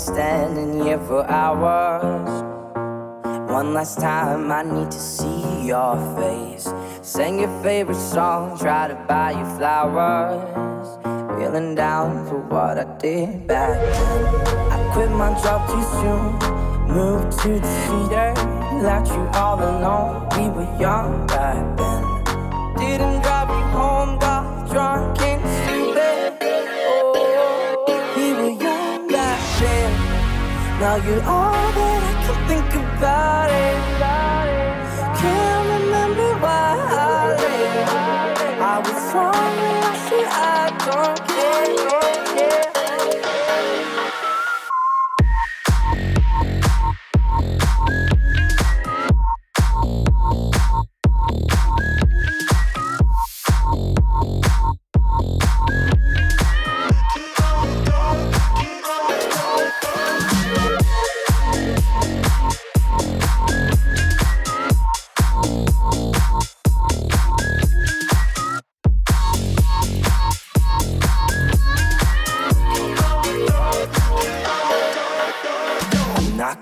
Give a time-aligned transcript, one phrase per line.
[0.00, 2.42] standing here for hours.
[3.50, 6.72] One last time, I need to see your face.
[7.02, 10.88] Sing your favorite song, try to buy you flowers.
[11.38, 14.24] Feeling down for what I did back then.
[14.72, 16.32] I quit my job too soon,
[16.88, 20.28] moved to the city, left you all alone.
[20.36, 22.02] We were young back then.
[22.76, 25.20] Didn't drive you home, got drunk
[30.80, 34.00] Now you're all that I can think about it.
[35.20, 38.60] Can't remember why I left.
[38.72, 41.99] I was wrong when I said I don't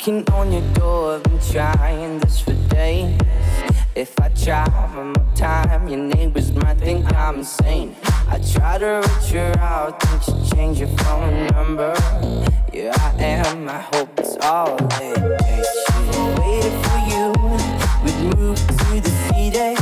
[0.09, 3.19] knocking on your door, I've been trying this for days.
[3.95, 7.95] If I try one more time, your neighbors might think I'm insane.
[8.29, 11.95] I try to reach you out, think you change your phone number.
[12.73, 15.69] Yeah, I am, I hope it's all it takes.
[16.39, 17.25] Waiting for you,
[18.05, 19.77] we'd move to the city,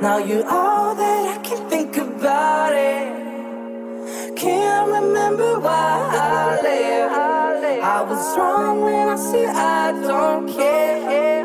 [0.00, 4.36] now you're all that I can think about it.
[4.36, 7.82] Can't remember why I left.
[7.82, 11.44] I was wrong when I said I don't care.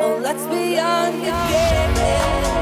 [0.00, 2.57] Oh, let's be young again.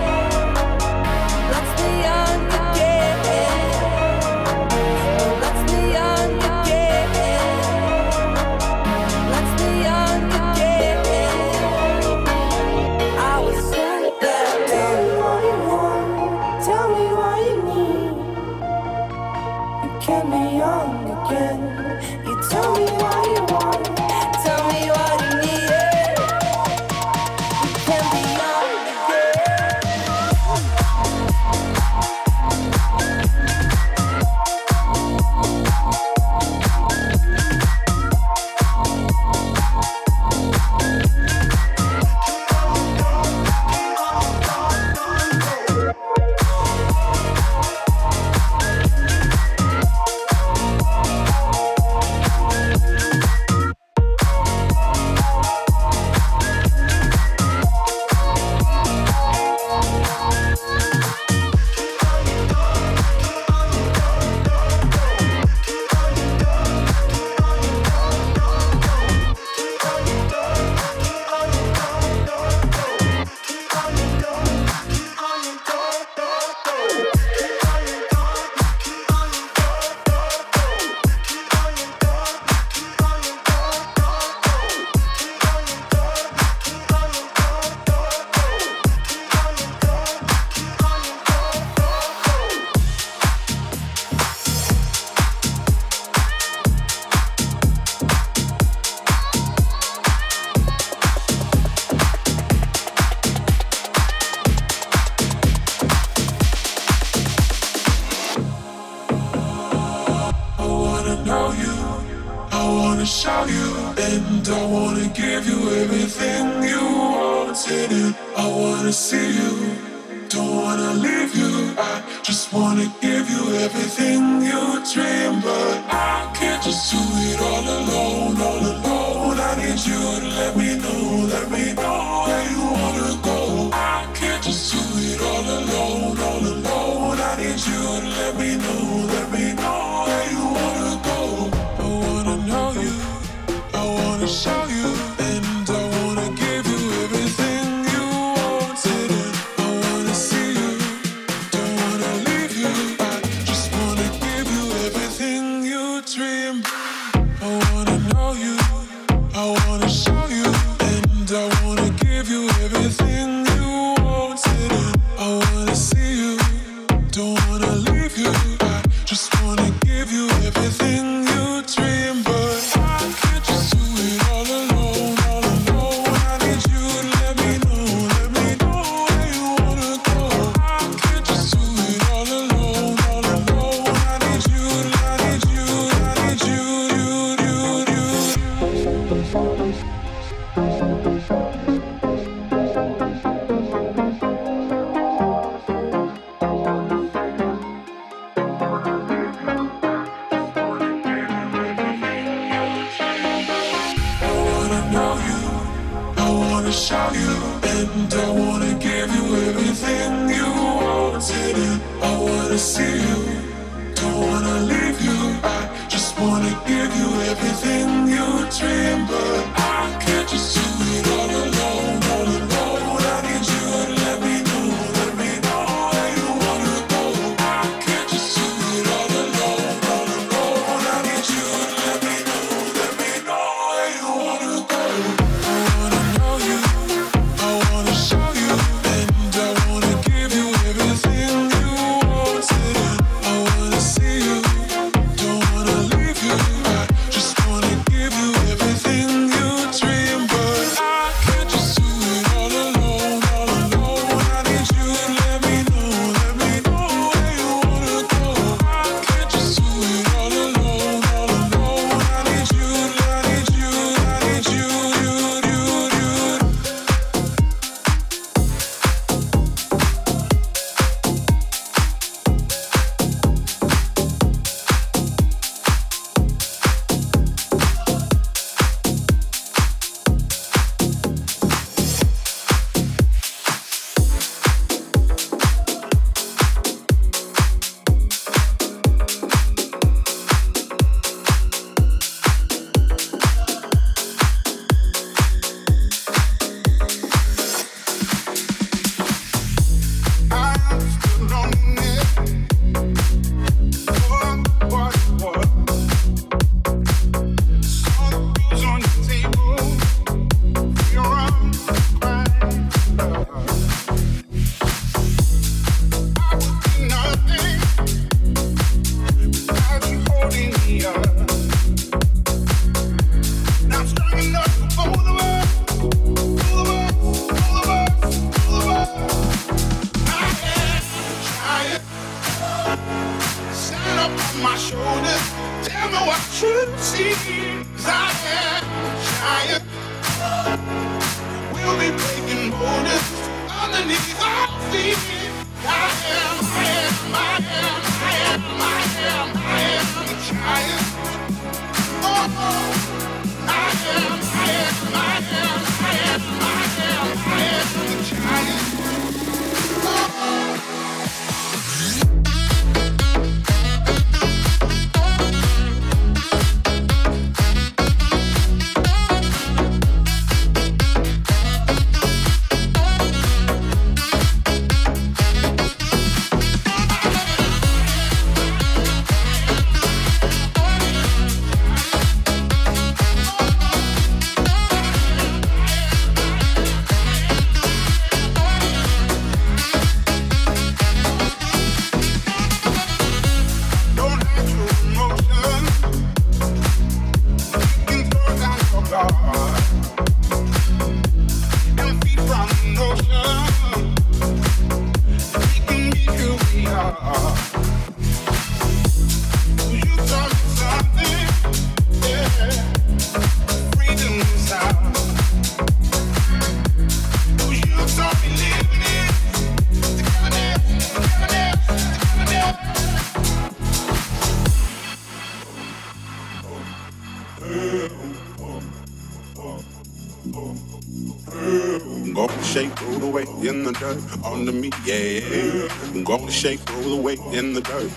[434.37, 435.69] on to me, yeah.
[435.83, 437.91] I'm gonna shake all the weight in the dirt.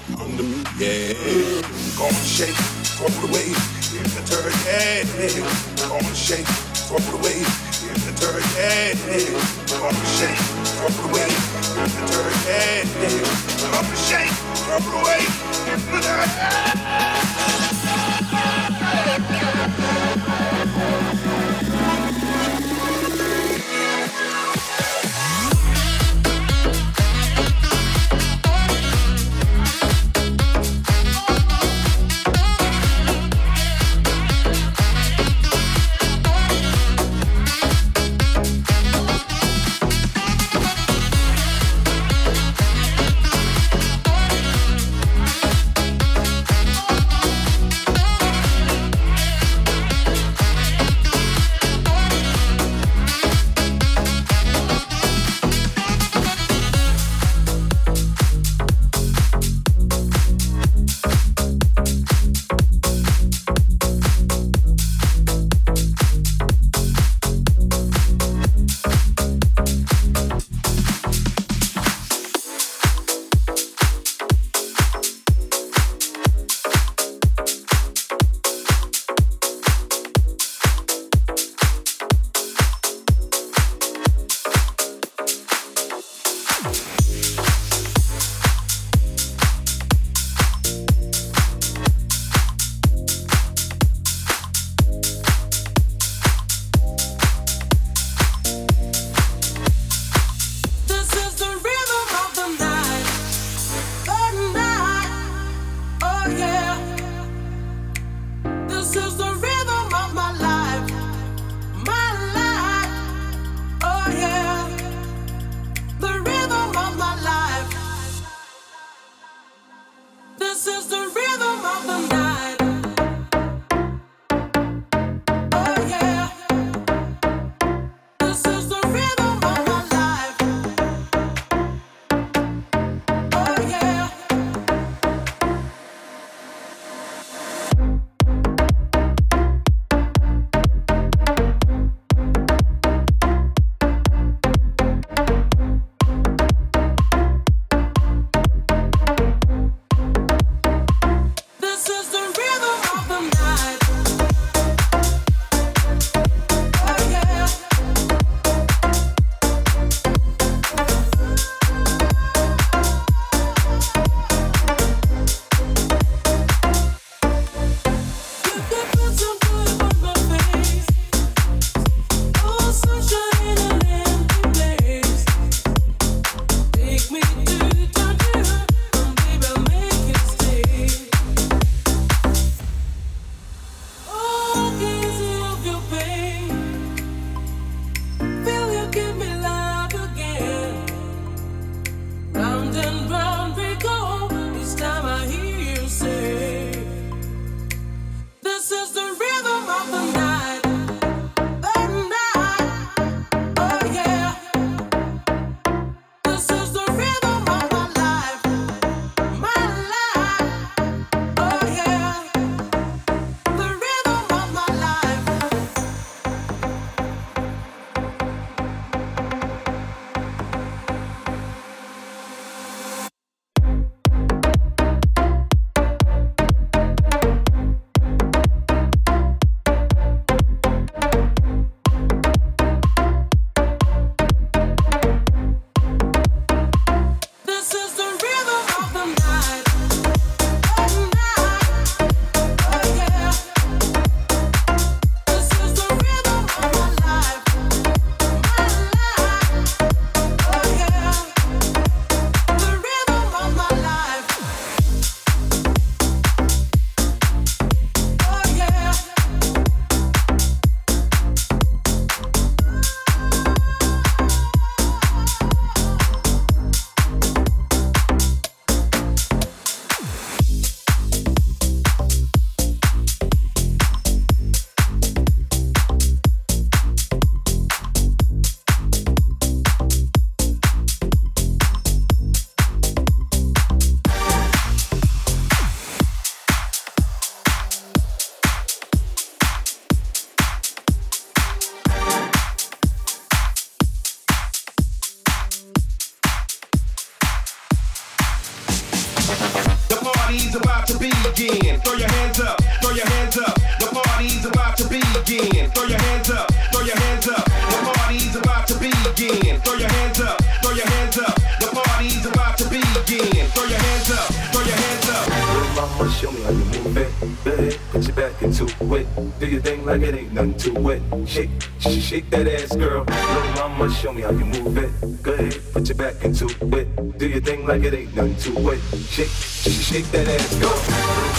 [327.80, 328.80] Like it ain't nothing to it.
[329.10, 330.54] Shake, shake, that ass.
[330.54, 330.70] Little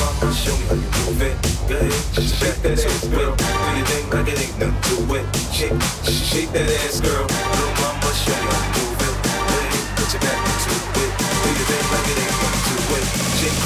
[0.00, 1.37] mama, show me how you move it.
[1.68, 3.37] Go ahead, shake, shake that ass, girl.
[3.37, 3.44] Do
[3.76, 5.25] your thing like it ain't nothing to it.
[5.52, 5.76] Shake,
[6.09, 7.26] shake, that ass, girl.
[7.28, 9.14] Little mama, show me how you move it.
[9.20, 11.12] Go ahead, put your back into it.
[11.20, 13.04] Do your thing like it ain't nothing to it.
[13.37, 13.61] Shake,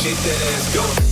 [0.00, 1.07] shake that ass, go.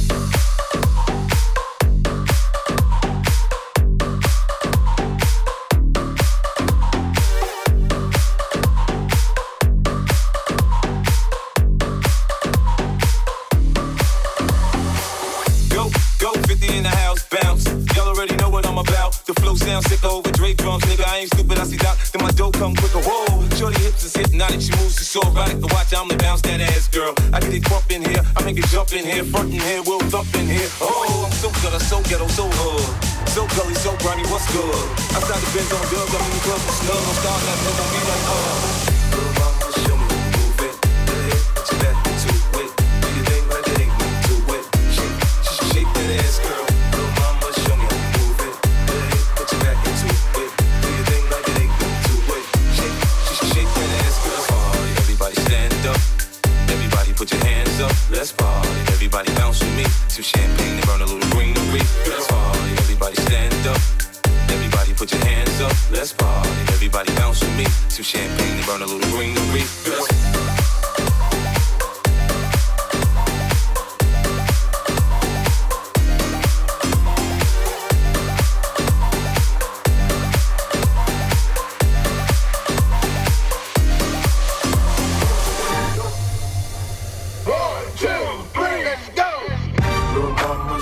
[35.17, 36.93] Outside the Benz on dubs, I'm in the club with snug.
[36.93, 37.96] Don't start nothing, don't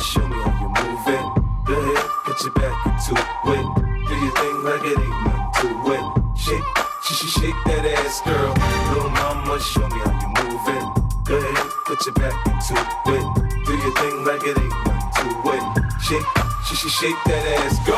[0.05, 1.25] show me how you move it.
[1.65, 3.67] Go ahead, put your back into it.
[4.07, 6.05] Do your thing like it ain't nothing to it.
[6.37, 6.65] Shake,
[7.05, 8.53] shake, shake, that ass, girl.
[8.93, 10.85] Little mama, show me how you move it.
[11.25, 12.75] Go ahead, put your back into
[13.17, 13.27] it.
[13.65, 15.65] Do your thing like it ain't nothing to it.
[16.03, 16.29] Shake,
[16.67, 17.97] shake, shake, shake that ass, go.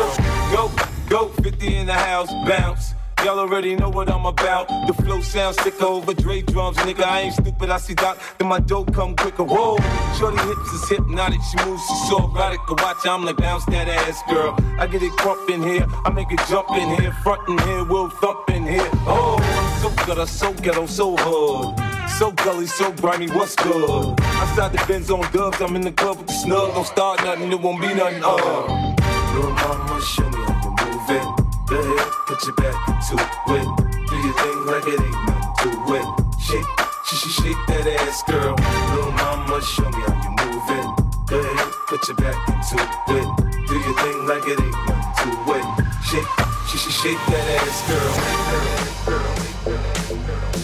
[0.55, 0.71] go,
[1.09, 2.96] go, 50 in the house, bounce.
[3.27, 4.69] Y'all already know what I'm about.
[4.87, 7.03] The flow sounds sick over Dre drums, nigga.
[7.03, 8.17] I ain't stupid, I see Doc.
[8.39, 9.43] Then my dope come quicker.
[9.43, 9.79] Whoa,
[10.17, 11.41] shorty hips is hypnotic.
[11.43, 12.61] She moves, she's so erotic.
[12.71, 14.55] Watch, I'm like bounce that ass, girl.
[14.79, 17.83] I get it crump in here, I make it jump in here, front in here,
[17.83, 18.89] we'll thump in here.
[19.09, 19.43] Oh,
[19.83, 22.09] so good, so ghetto, so hood.
[22.09, 24.21] So gully, so grimy, what's good?
[24.21, 26.75] Outside the Benz on dubs, I'm in the club with the snug.
[26.75, 28.23] Don't start nothing, it won't be nothing.
[28.25, 28.95] Uh.
[29.35, 31.46] Little mama, show me how you move it.
[31.67, 33.67] Go ahead, put your back into it.
[34.07, 36.07] Do your thing like it ain't nothing to it.
[36.39, 36.65] Shake,
[37.05, 38.55] shake, shake, that ass, girl.
[38.95, 40.87] Little mama, show me how you move it.
[41.27, 43.27] Go ahead, put your back into it.
[43.67, 45.67] Do your thing like it ain't nothing to it.
[46.07, 46.31] Shake,
[46.69, 48.13] shake, shake, that ass, girl.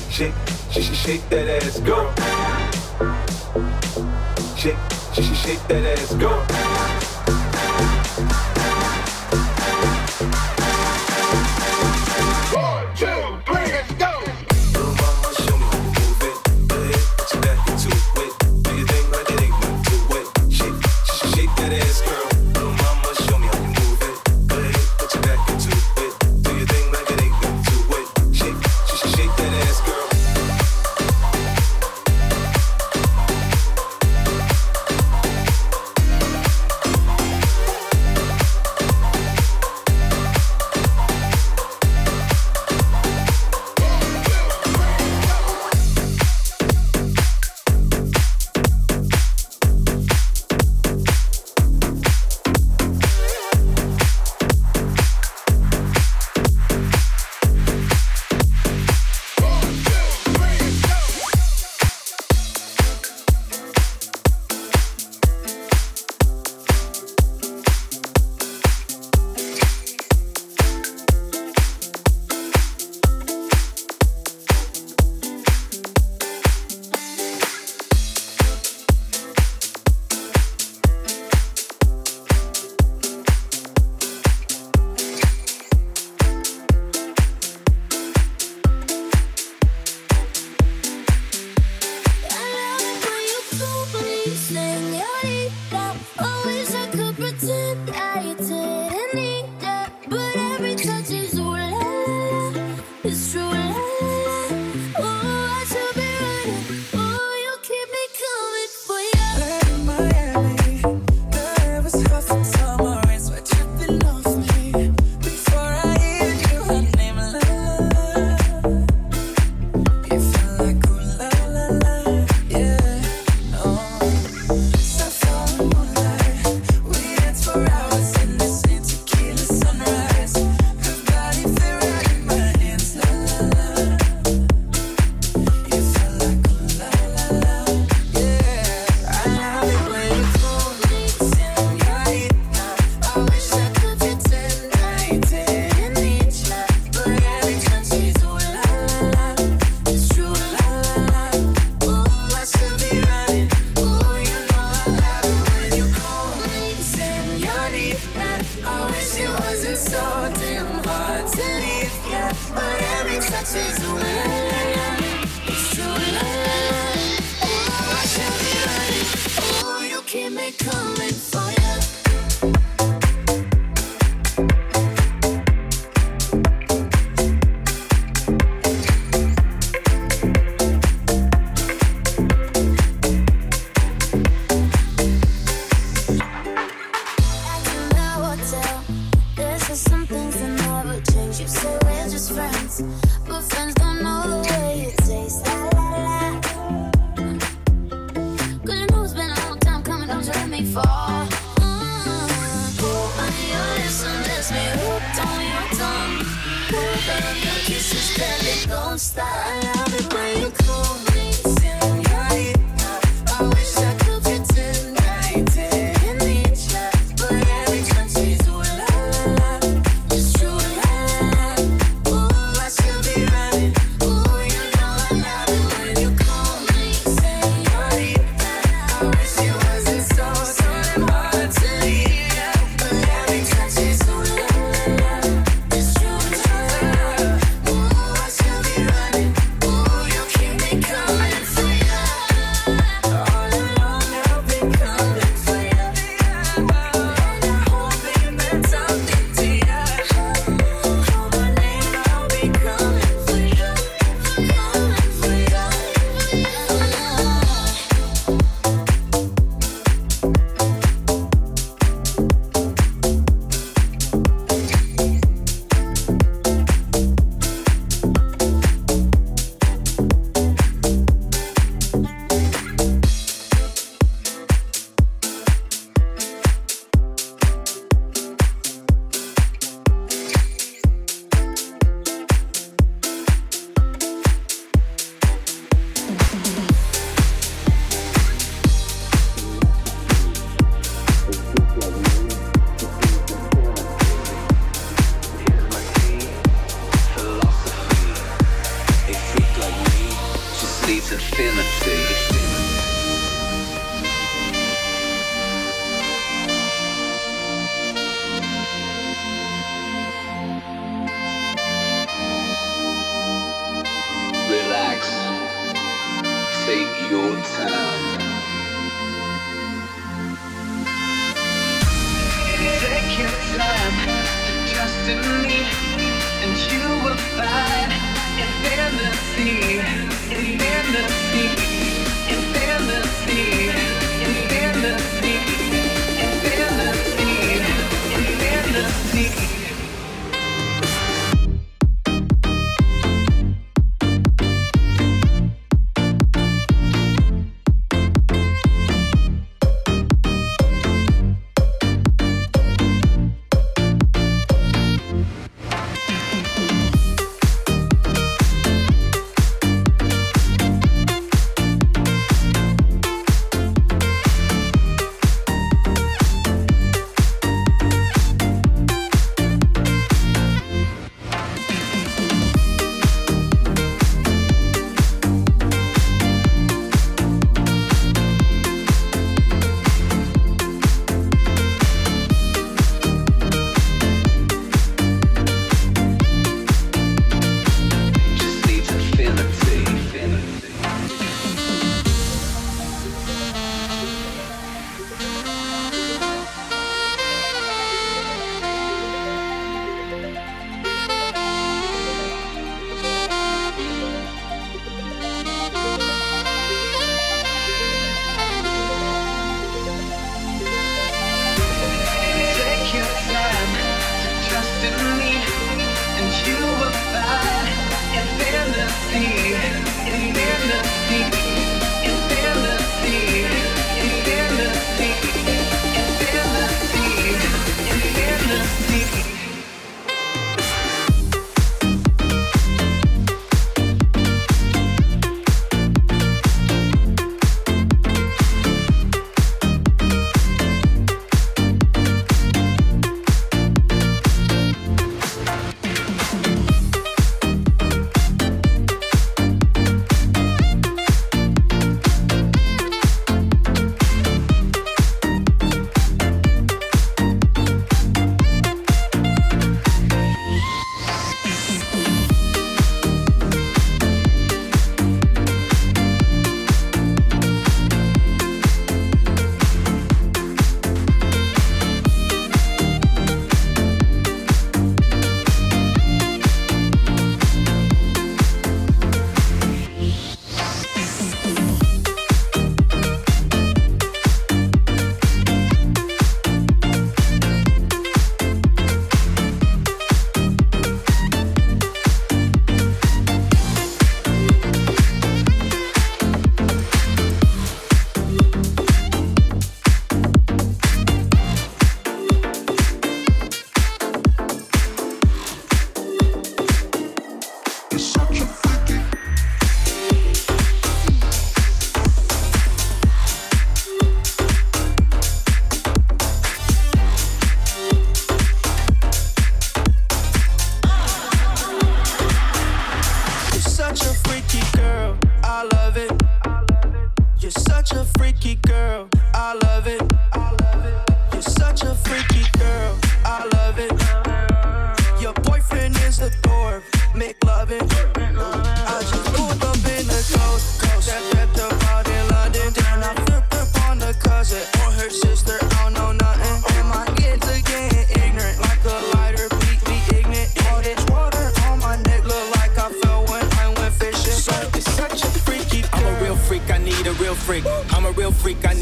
[0.09, 0.37] Shake,
[0.71, 1.99] shake, shake, that ass, go.
[4.57, 4.79] Shake,
[5.13, 6.31] shake, shake, shake that ass, go.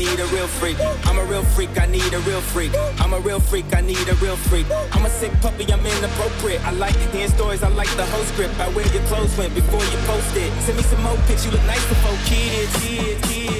[0.00, 0.78] need a real freak.
[1.04, 2.72] I'm a real freak, I need a real freak.
[3.00, 4.66] I'm a real freak, I need a real freak.
[4.92, 6.64] I'm a sick puppy, I'm inappropriate.
[6.64, 8.58] I like hearing stories, I like the whole script.
[8.58, 10.50] I wear your clothes went before you post it.
[10.62, 13.59] Send me some more pics, you look nice before kids, kids, kids.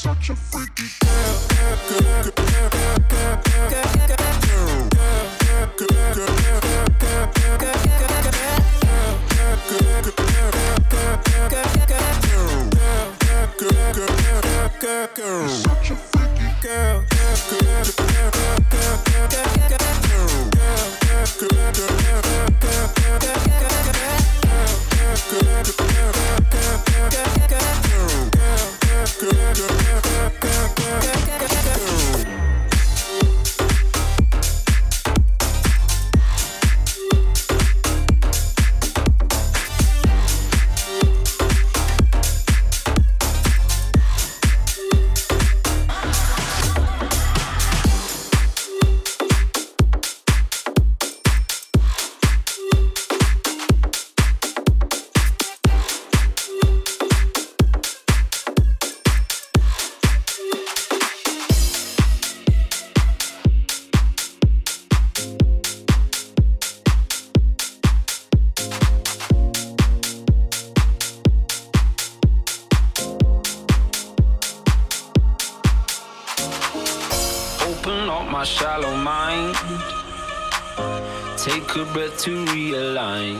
[0.00, 0.84] such a freaky
[15.16, 15.48] girl.
[15.48, 16.09] Such a
[78.40, 79.54] my shallow mind.
[81.36, 83.38] Take a breath to realign.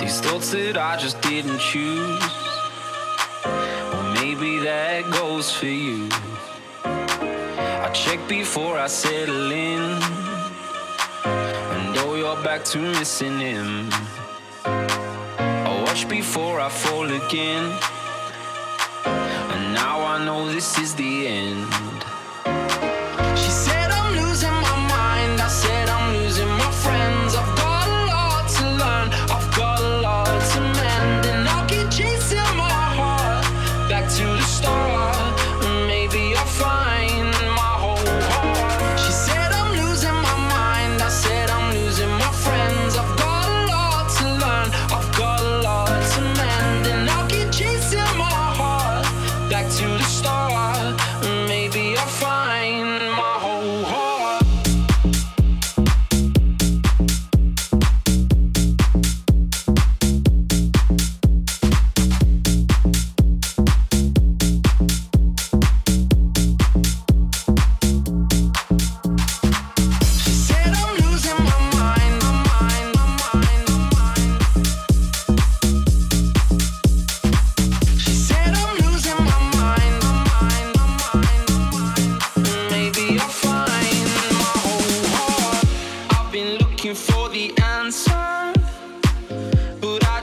[0.00, 2.22] These thoughts that I just didn't choose.
[3.94, 6.08] Or maybe that goes for you.
[6.84, 9.82] I check before I settle in.
[11.74, 13.90] And oh, you're back to missing him.
[14.64, 17.64] I watch before I fall again.
[19.52, 22.15] And now I know this is the end.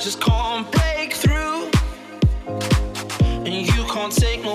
[0.03, 1.71] just can't break through,
[3.45, 4.52] and you can't take no.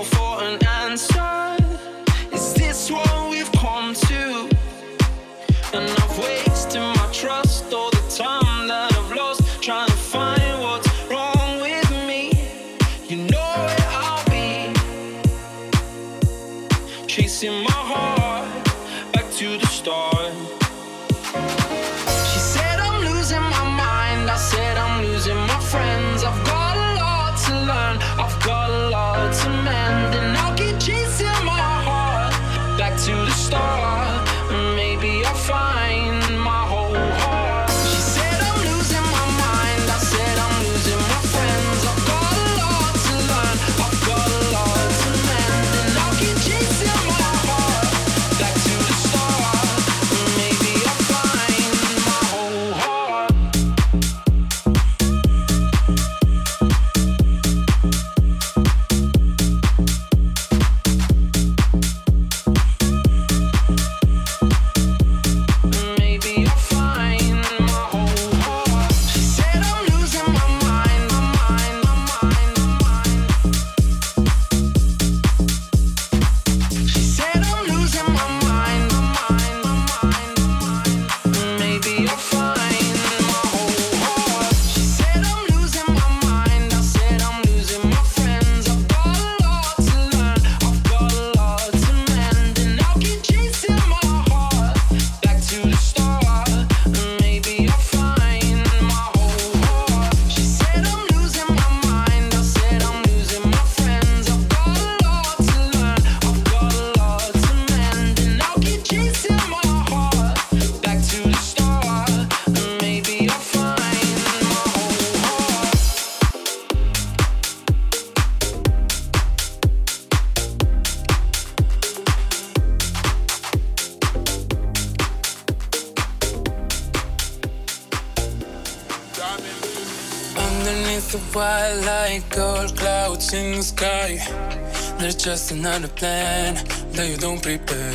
[135.07, 136.55] Just another plan
[136.91, 137.93] that you don't prepare.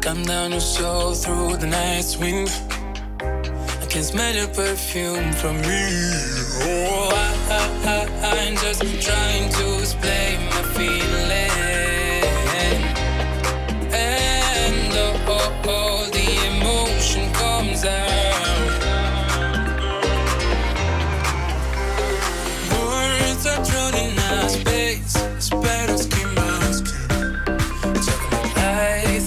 [0.00, 2.50] Come down your soul through the night's wind.
[3.20, 5.84] I can smell your perfume from me.
[6.64, 11.91] Oh, I, I, I'm just trying to explain my feeling.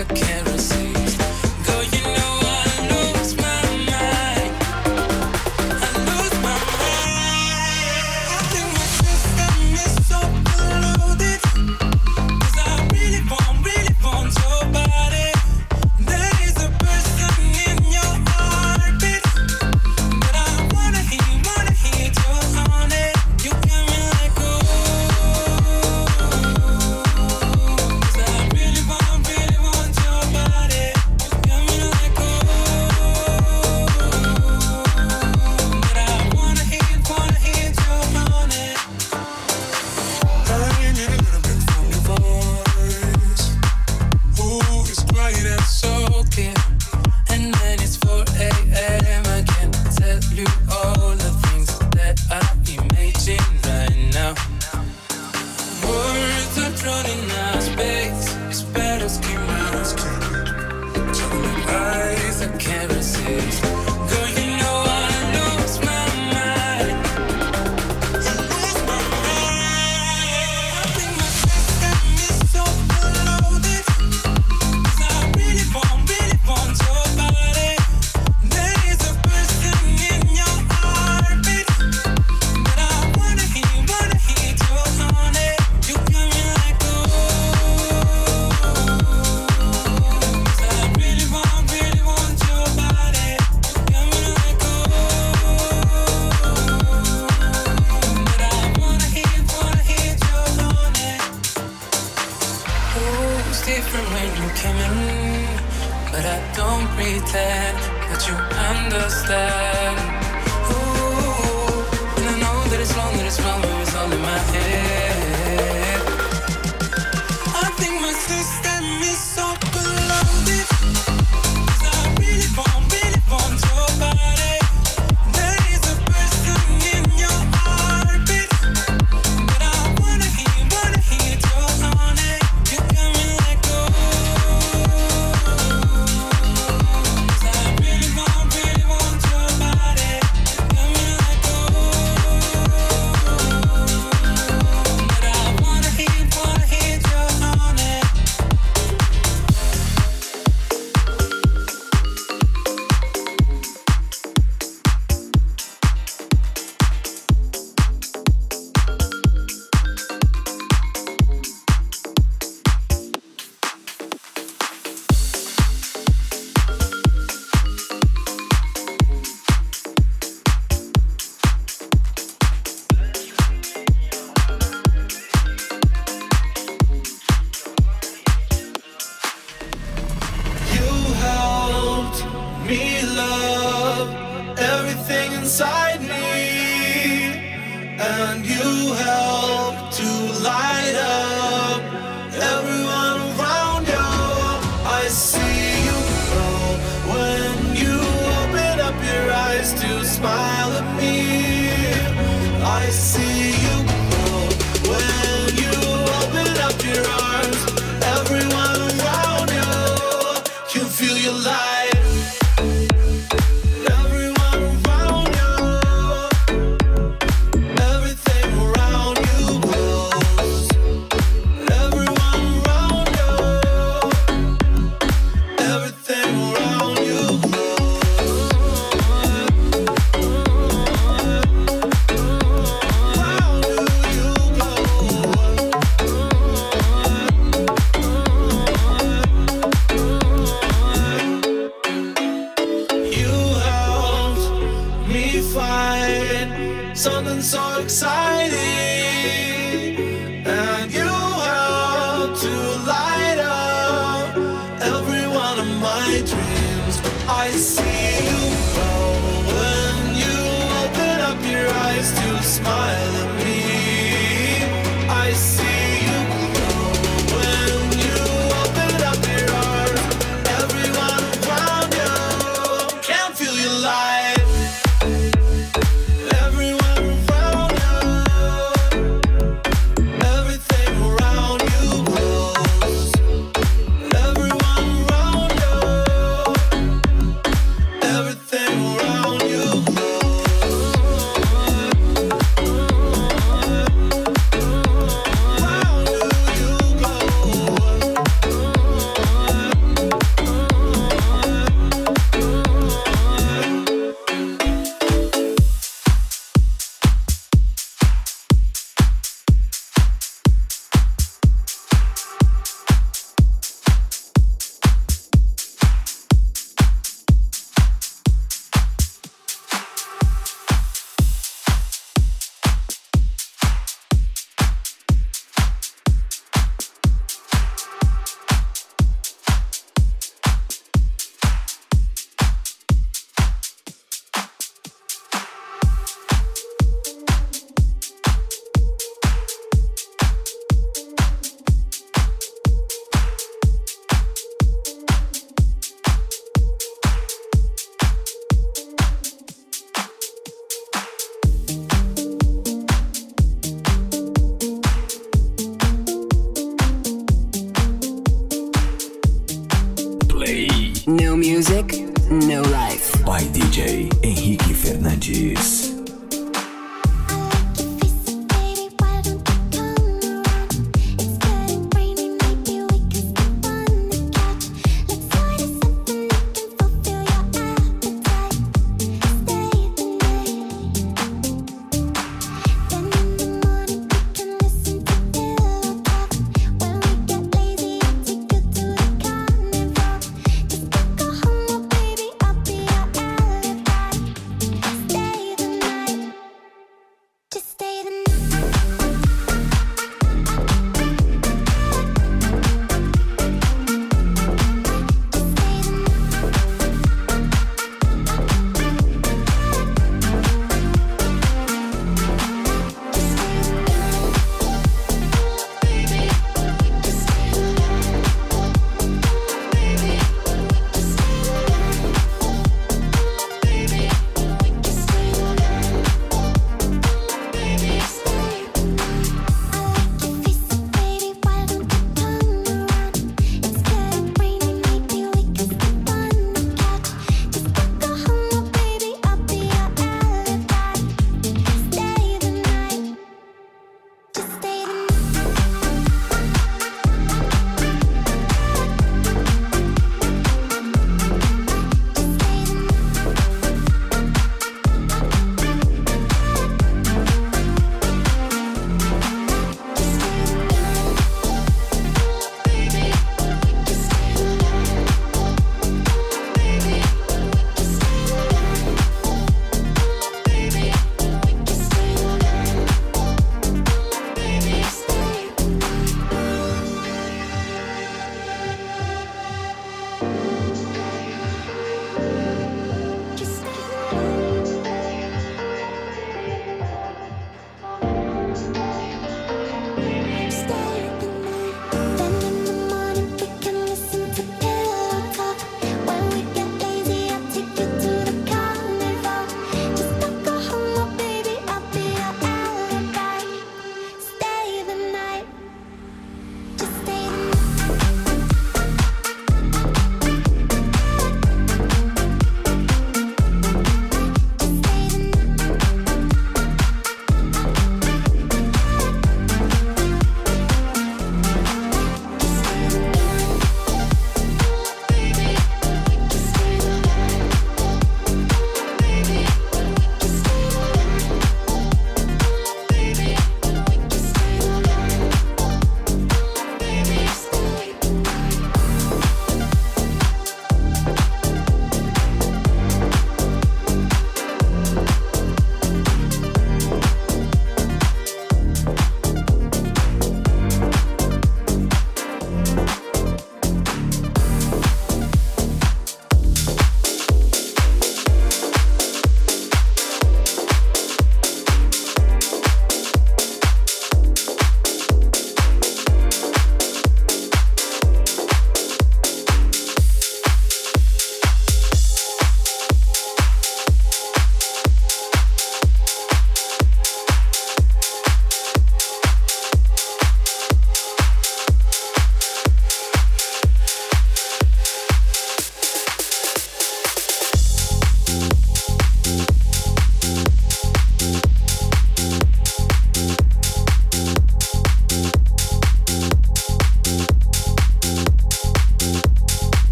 [0.00, 0.99] I can't